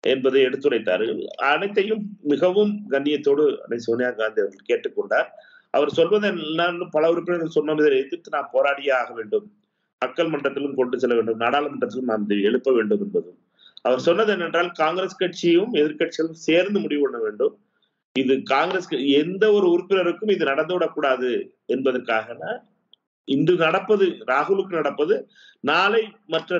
என்பதை 0.00 0.42
எடுத்துரைத்தார்கள் 0.42 1.26
அனைத்தையும் 1.36 2.02
மிகவும் 2.22 2.86
கண்ணியத்தோடு 2.90 3.60
அன்னை 3.60 3.78
சோனியா 3.78 4.10
காந்தி 4.10 4.40
அவர்கள் 4.40 4.68
கேட்டுக்கொண்டார். 4.70 5.28
அவர் 5.70 5.90
சொல்வது 5.90 6.32
என்னன்னு 6.32 6.90
பல 6.90 7.10
உறுப்பினர்கள் 7.10 7.48
சொன்னதை 7.48 7.98
எதிர்த்து 7.98 8.30
நான் 8.30 8.50
போராடியே 8.52 8.92
ஆக 8.92 9.12
வேண்டும். 9.12 9.52
மக்கள் 9.98 10.28
மன்றத்திலும் 10.28 10.74
கொண்டு 10.74 10.98
செல்ல 10.98 11.14
வேண்டும். 11.14 11.40
நாடாளுமன்றத்திலும் 11.40 12.10
நாம் 12.12 12.28
எழுப்ப 12.28 12.72
வேண்டும் 12.72 13.00
என்பதும். 13.00 13.38
அவர் 13.82 14.00
சொன்னது 14.00 14.36
என்னென்றால் 14.36 14.70
காங்கிரஸ் 14.72 15.16
கட்சியும் 15.16 15.74
எதிர்கட்சிகளும் 15.74 16.42
சேர்ந்து 16.46 16.80
முடிவு 16.80 17.02
பண்ண 17.02 17.18
வேண்டும். 17.18 17.58
இது 18.12 18.42
காங்கிரஸ் 18.42 18.88
எந்த 18.90 19.52
ஒரு 19.52 19.66
உறுப்பினருக்கும் 19.66 20.30
இது 20.30 20.44
நடந்துவிடக்கூடாது 20.44 21.50
என்பதற்காக 21.66 22.28
இன்று 23.30 23.54
நடப்பது 23.56 24.06
ராகுலுக்கு 24.26 24.78
நடப்பது 24.78 25.16
நாளை 25.60 26.02
மற்ற 26.26 26.58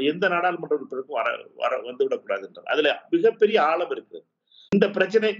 எந்த 0.00 0.28
நாடாளுமன்ற 0.28 0.76
உறுப்பினருக்கும் 0.76 1.16
வர 1.18 1.28
வர 1.54 1.80
வந்துவிடக்கூடாது 1.82 2.44
என்றார். 2.46 2.64
அதுல 2.64 2.90
மிகப்பெரிய 3.10 3.62
ஆழம் 3.62 3.90
இருக்கு. 3.90 4.24
இந்த 4.70 4.90
பிரச்சனை 4.90 5.36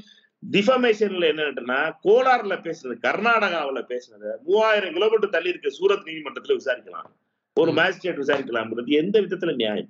டிஃபமேஷன்ல 0.50 1.26
என்னன்னா 1.32 1.78
கோலார்ல 2.04 2.54
பேசுனது 2.58 2.96
கர்நாடகாவுல 3.02 3.80
பேசுனது 3.90 4.30
மூவாயிரம் 4.44 4.92
கிலோமீட்டர் 4.92 5.30
தள்ளி 5.30 5.48
இருக்க 5.48 5.68
சூரத் 5.68 6.06
நீதிமன்றத்துல 6.08 6.56
விசாரிக்கலாம். 6.56 7.10
ஒரு. 7.60 7.72
மேஜிஸ்ட்ரேட் 7.72 8.20
விசாரிக்கலாம்ன்றது 8.22 8.90
எந்த 9.02 9.20
விதத்துல 9.20 9.54
நியாயம்? 9.54 9.88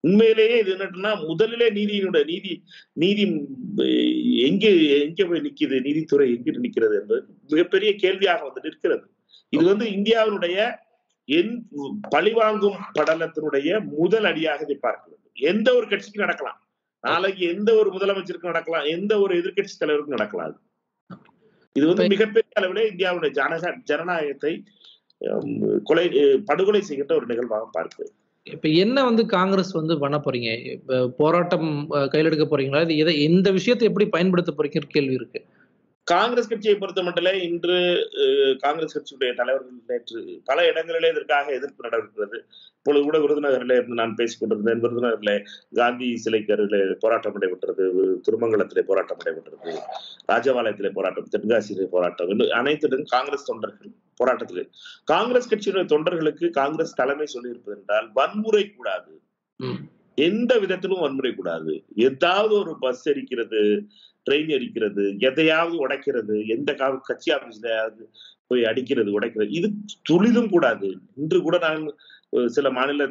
உண்மையிலேயே 0.00 0.58
இது 0.58 0.76
என்னன்னா 0.76 1.26
முதலிலே 1.26 1.68
நீதியினுடைய 1.70 2.24
நீதி 2.24 2.62
நீதி 2.92 3.22
எங்க 4.48 4.68
எங்க 5.04 5.24
போய் 5.24 5.40
நிக்குது 5.40 5.80
நீதித்துறை 5.80 6.26
எங்க 6.36 6.50
நிக்கிறது 6.52 6.94
என்பது 7.00 7.24
மிகப்பெரிய 7.48 7.94
கேள்வியாக 7.94 8.44
வந்து 8.44 8.60
நிற்கிறது. 8.62 9.06
இது 9.54 9.64
வந்து 9.72 9.86
இந்தியாவினுடைய 9.96 10.56
என் 11.28 11.52
பழிவாங்கும் 12.14 12.78
படலத்தினுடைய 12.98 13.68
முதல் 13.98 14.26
அடியாக 14.30 14.64
இதை 14.66 14.76
பார்க்க 14.86 15.10
வேண்டும் 15.10 15.36
எந்த 15.50 15.68
ஒரு 15.78 15.86
கட்சிக்கும் 15.90 16.24
நடக்கலாம். 16.24 16.58
நாளைக்கு 17.04 17.42
எந்த 17.54 17.70
ஒரு 17.80 17.88
முதலமைச்சருக்கும் 17.96 18.52
நடக்கலாம். 18.52 18.86
எந்த 18.96 19.12
ஒரு 19.24 19.32
எதிர்க்கட்சி 19.40 19.74
தலைவருக்கும் 19.76 20.16
நடக்கலாம். 20.16 20.54
இது 21.76 21.84
வந்து 21.88 22.06
மிகப்பெரிய 22.14 22.60
அளவிலே 22.60 22.84
இந்தியாவுடைய 22.92 23.32
ஜனக 23.40 23.72
ஜனநாயகத்தை 23.90 24.52
கொலை 25.88 26.06
படுகொலை 26.48 26.80
செய்கின்ற 26.88 27.14
ஒரு 27.20 27.26
நிகழ்வாக 27.30 27.66
பார்க்கிறேன் 27.76 28.12
இப்ப 28.46 28.68
என்ன 28.84 28.98
வந்து 29.08 29.22
காங்கிரஸ் 29.36 29.72
வந்து 29.78 29.94
பண்ண 30.02 30.16
போறீங்க? 30.24 30.50
போராட்டம் 31.18 31.68
கையில் 32.12 32.28
எடுக்க 32.28 32.46
போறீங்களா? 32.48 32.82
இது 32.86 32.94
எதை 33.02 33.14
இந்த 33.28 33.48
விஷயத்தை 33.58 33.86
எப்படி 33.88 34.06
பயன்படுத்த 34.14 34.52
போறீங்க 34.54 34.82
கேள்வி 34.96 35.18
இருக்கு. 35.18 35.40
காங்கிரஸ் 36.12 36.50
கட்சியை 36.50 36.76
பொறுத்த 36.78 37.00
மட்டும் 37.06 37.38
இன்று 37.48 37.76
காங்கிரஸ் 38.60 38.96
கட்சியுடைய 38.96 39.30
தலைவர்கள் 39.40 39.84
நேற்று 39.90 40.20
பல 40.48 40.66
இடங்களிலே 40.70 41.08
இதற்காக 41.14 41.46
எதிர்ப்பு 41.58 41.86
நடக்கிறது 41.88 42.38
இப்பொழுது 42.78 43.02
கூட 43.06 43.18
விருதுநகரிலே 43.22 43.76
இருந்து 43.78 43.98
நான் 44.00 44.14
பேசிக் 44.18 44.40
கொண்டிருந்தேன். 44.40 44.82
விருதுநகரிலே 44.84 45.34
காந்தி 45.80 46.08
சிலைக்கு 46.24 46.54
அருகிலே 46.54 46.80
போராட்டம் 47.04 47.36
நடைபெற்றது 47.36 47.84
திருமங்கலத்திலே 48.26 48.82
போராட்டம் 48.90 49.20
நடைபெற்றது 49.22 49.72
ராஜபாளையத்திலே 50.32 50.90
போராட்டம் 50.98 51.28
தென்காசியிலே 51.34 51.86
போராட்டம் 51.94 52.30
இன்னும் 52.34 52.54
அனைத்திலும் 52.60 53.04
காங்கிரஸ் 53.14 53.48
தொண்டர்கள் 53.50 53.92
போராட்டத்திலே. 54.20 54.64
காங்கிரஸ் 55.12 55.50
கட்சியினுடைய 55.52 55.86
தொண்டர்களுக்கு 55.94 56.48
காங்கிரஸ் 56.60 56.98
தலைமை 57.00 57.26
சொல்லியிருப்பது 57.34 57.76
என்றால் 57.78 58.08
வன்முறை 58.18 58.64
கூடாது. 58.76 59.12
எந்த 60.28 60.52
விதத்திலும் 60.62 61.02
வன்முறை 61.04 61.32
கூடாது. 61.34 61.72
ஏதாவது 62.08 62.52
ஒரு 62.62 62.72
பஸ் 62.84 63.04
எரிக்கிறது 63.10 63.60
ட்ரெயின் 64.26 64.54
அடிக்கிறது 64.54 65.16
எதையாவது 65.18 65.76
உடைக்கிறது 65.84 66.46
எந்த 66.46 66.72
கா- 66.72 67.00
கட்சி 67.02 67.32
ஆபீஸ்ல 67.32 67.68
போய் 68.46 68.64
அடிக்கிறது 68.64 69.20
உடைக்கிறது 69.20 69.50
இது 69.50 69.68
துளிதும் 70.08 70.48
கூடாது. 70.48 70.88
இன்று 71.16 71.42
கூட 71.42 71.58
நான் 71.58 71.84
சில 72.46 72.70
மாநில 72.70 73.02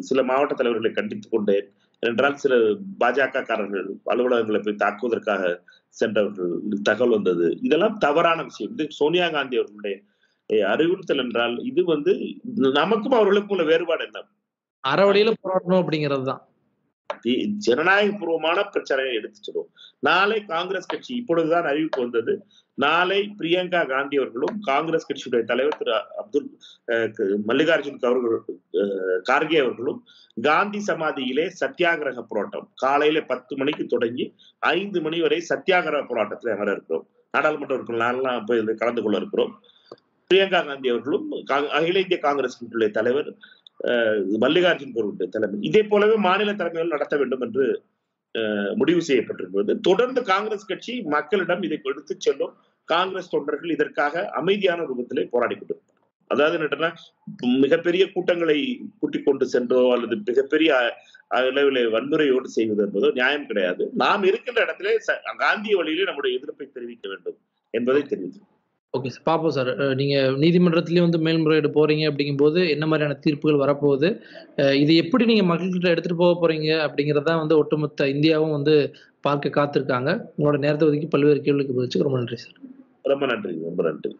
சில 0.00 0.22
மாவட்ட 0.22 0.54
தலைவர்களை 0.54 0.92
கண்டித்துக் 0.94 1.30
கொண்டேன். 1.30 1.66
என்றால் 2.02 2.36
சில 2.36 2.54
பாஜக 3.00 3.44
காரர்கள் 3.44 3.86
அலுவலகங்களை 4.06 4.60
போய் 4.62 4.82
தாக்குவதற்காக 4.84 5.42
சென்றவர்கள் 5.94 6.52
தகவல் 6.82 7.10
வந்தது. 7.10 7.58
இதெல்லாம் 7.62 7.96
தவறான 7.98 8.42
விஷயம். 8.42 8.72
இது 8.72 8.86
சோனியா 8.90 9.28
காந்தி 9.28 9.56
அவர்களுடைய 9.56 9.96
அறிவுறுத்தல் 10.66 11.18
என்றால் 11.18 11.54
இது 11.64 11.84
வந்து 11.84 12.12
நமக்கும் 12.80 13.12
அவர்களுக்கும் 13.12 13.56
உள்ள 13.56 13.68
வேறுபாடு 13.70 14.04
என்ன? 14.04 14.20
அறவழியில 14.84 15.30
போராடணும் 15.42 15.80
அப்படிங்கிறது 15.82 16.22
தான் 16.22 16.42
ஜனநாயகபூர்வமான 17.66 18.58
பிரச்சனையை 18.70 19.12
எடுத்து 19.18 19.38
சொல்லுவோம். 19.40 19.70
நாளை 20.08 20.38
காங்கிரஸ் 20.44 20.90
கட்சி 20.92 21.12
இப்பொழுதுதான் 21.20 21.68
அறிவிப்பு 21.70 22.00
வந்தது. 22.02 22.34
நாளை 22.78 23.18
பிரியங்கா 23.38 23.80
காந்தி 23.88 24.16
அவர்களும் 24.16 24.56
காங்கிரஸ் 24.60 25.06
கட்சியுடைய 25.08 25.42
தலைவர் 25.44 25.78
திரு 25.78 25.92
அப்துல் 26.20 26.48
மல்லிகார்ஜுன் 27.48 27.98
அவர்கள் 28.10 28.38
கார்கே 29.30 29.58
அவர்களும் 29.64 30.00
காந்தி 30.48 30.80
சமாதியிலே 30.86 31.46
சத்தியாகிரக 31.60 32.24
போராட்டம் 32.30 32.66
காலையில 32.84 33.22
பத்து 33.32 33.56
மணிக்கு 33.56 33.86
தொடங்கி 33.86 34.26
ஐந்து 34.74 35.00
மணி 35.00 35.20
வரை 35.20 35.38
சத்தியாகிரக 35.52 36.02
போராட்டத்தில் 36.08 36.54
அமர 36.54 36.70
இருக்கிறோம். 36.76 37.06
நாடாளுமன்ற 37.34 37.76
உறுப்பினர்லாம் 37.76 38.48
போய் 38.48 38.64
கலந்து 38.82 39.02
கொள்ள 39.02 39.16
இருக்கிறோம். 39.16 39.54
பிரியங்கா 40.30 40.60
காந்தி 40.66 40.88
அவர்களும் 40.88 41.26
அகில 41.78 42.02
இந்திய 42.04 42.18
காங்கிரஸ் 42.26 42.58
கட்சியுடைய 42.58 42.90
தலைவர் 42.98 43.30
மல்லிகார்ஜுன் 44.40 44.94
கோர்வுடைய 44.94 45.28
தலைமை. 45.28 45.58
இதே 45.60 45.82
போலவே 45.82 46.14
மாநில 46.18 46.54
தலைமைகள் 46.54 46.88
நடத்த 46.88 47.16
வேண்டும் 47.16 47.40
என்று 47.40 47.64
முடிவு 48.74 49.00
செய்யப்பட்டிருக்கிறது. 49.08 49.80
தொடர்ந்து 49.80 50.22
காங்கிரஸ் 50.22 50.66
கட்சி 50.66 51.02
மக்களிடம் 51.06 51.62
இதை 51.62 51.80
எடுத்துச் 51.82 52.20
செல்லும் 52.20 52.54
காங்கிரஸ் 52.88 53.30
தொண்டர்கள் 53.30 53.70
இதற்காக 53.70 54.28
அமைதியான 54.30 54.82
ரூபத்திலே 54.82 55.28
போராடி 55.30 55.54
கொண்டிருப்பார் 55.54 55.92
அதாவது 56.30 56.58
என்னன்னா 56.58 56.88
மிகப்பெரிய 57.58 58.12
கூட்டங்களை 58.12 58.58
கூட்டிக் 59.00 59.24
கொண்டு 59.24 59.44
சென்றோ 59.46 59.92
அல்லது 59.92 60.16
மிகப்பெரிய 60.24 60.70
அ- 60.76 60.94
அளவிலே 61.40 61.82
வன்முறையோடு 61.90 62.48
செய்வது 62.48 62.82
என்பதோ 62.86 63.12
நியாயம் 63.12 63.46
கிடையாது. 63.46 63.90
நாம் 63.94 64.24
இருக்கின்ற 64.24 64.62
இடத்திலே 64.62 64.92
காந்திய 65.36 65.76
வழியிலே 65.76 66.04
நம்முடைய 66.04 66.38
எதிர்ப்பை 66.38 66.66
தெரிவிக்க 66.72 67.08
வேண்டும் 67.08 67.38
என்பதை 67.74 68.02
தெரிவித்து 68.02 68.40
ஓகே 68.94 69.08
சார் 69.08 69.22
பார்ப்போம் 69.22 69.50
சார் 69.50 69.70
நீங்கள் 69.94 70.36
நீங்க 70.36 71.00
வந்து 71.00 71.18
மேல்முறையீடு 71.18 71.68
போறீங்க 71.74 72.04
அப்படிங்கும்போது 72.10 72.70
என்ன 72.70 72.86
மாதிரியான 72.86 73.18
தீர்ப்புகள் 73.20 73.62
வரப்போகுது? 73.62 74.08
அஹ் 74.56 74.74
இது 74.74 74.96
எப்படி 74.96 75.24
நீங்க 75.24 75.44
மக்கள்கிட்ட 75.50 75.88
எடுத்துட்டு 75.88 76.16
போக 76.16 76.34
போறீங்க 76.40 76.68
அப்படிங்கறத 76.86 77.34
வந்து 77.36 77.58
ஒட்டுமொத்த 77.58 78.06
இந்தியாவும் 78.08 78.50
வந்து 78.50 78.74
பார்க்க 79.20 79.56
காத்திருக்காங்க. 79.58 80.08
உங்களோட 80.36 80.58
நேரத்தை 80.58 80.88
ஒதுக்கி 80.88 81.06
பல்வேறு 81.06 81.40
கேள்விக்கு 81.40 81.74
பதிலுக்கு 81.74 82.06
ரொம்ப 82.06 82.18
நன்றி 82.18 82.36
சார் 82.36 82.56
ரொம்ப 83.04 83.26
நன்றி 83.26 83.54
ரொம்ப 83.64 83.82
நன்றி. 83.82 84.14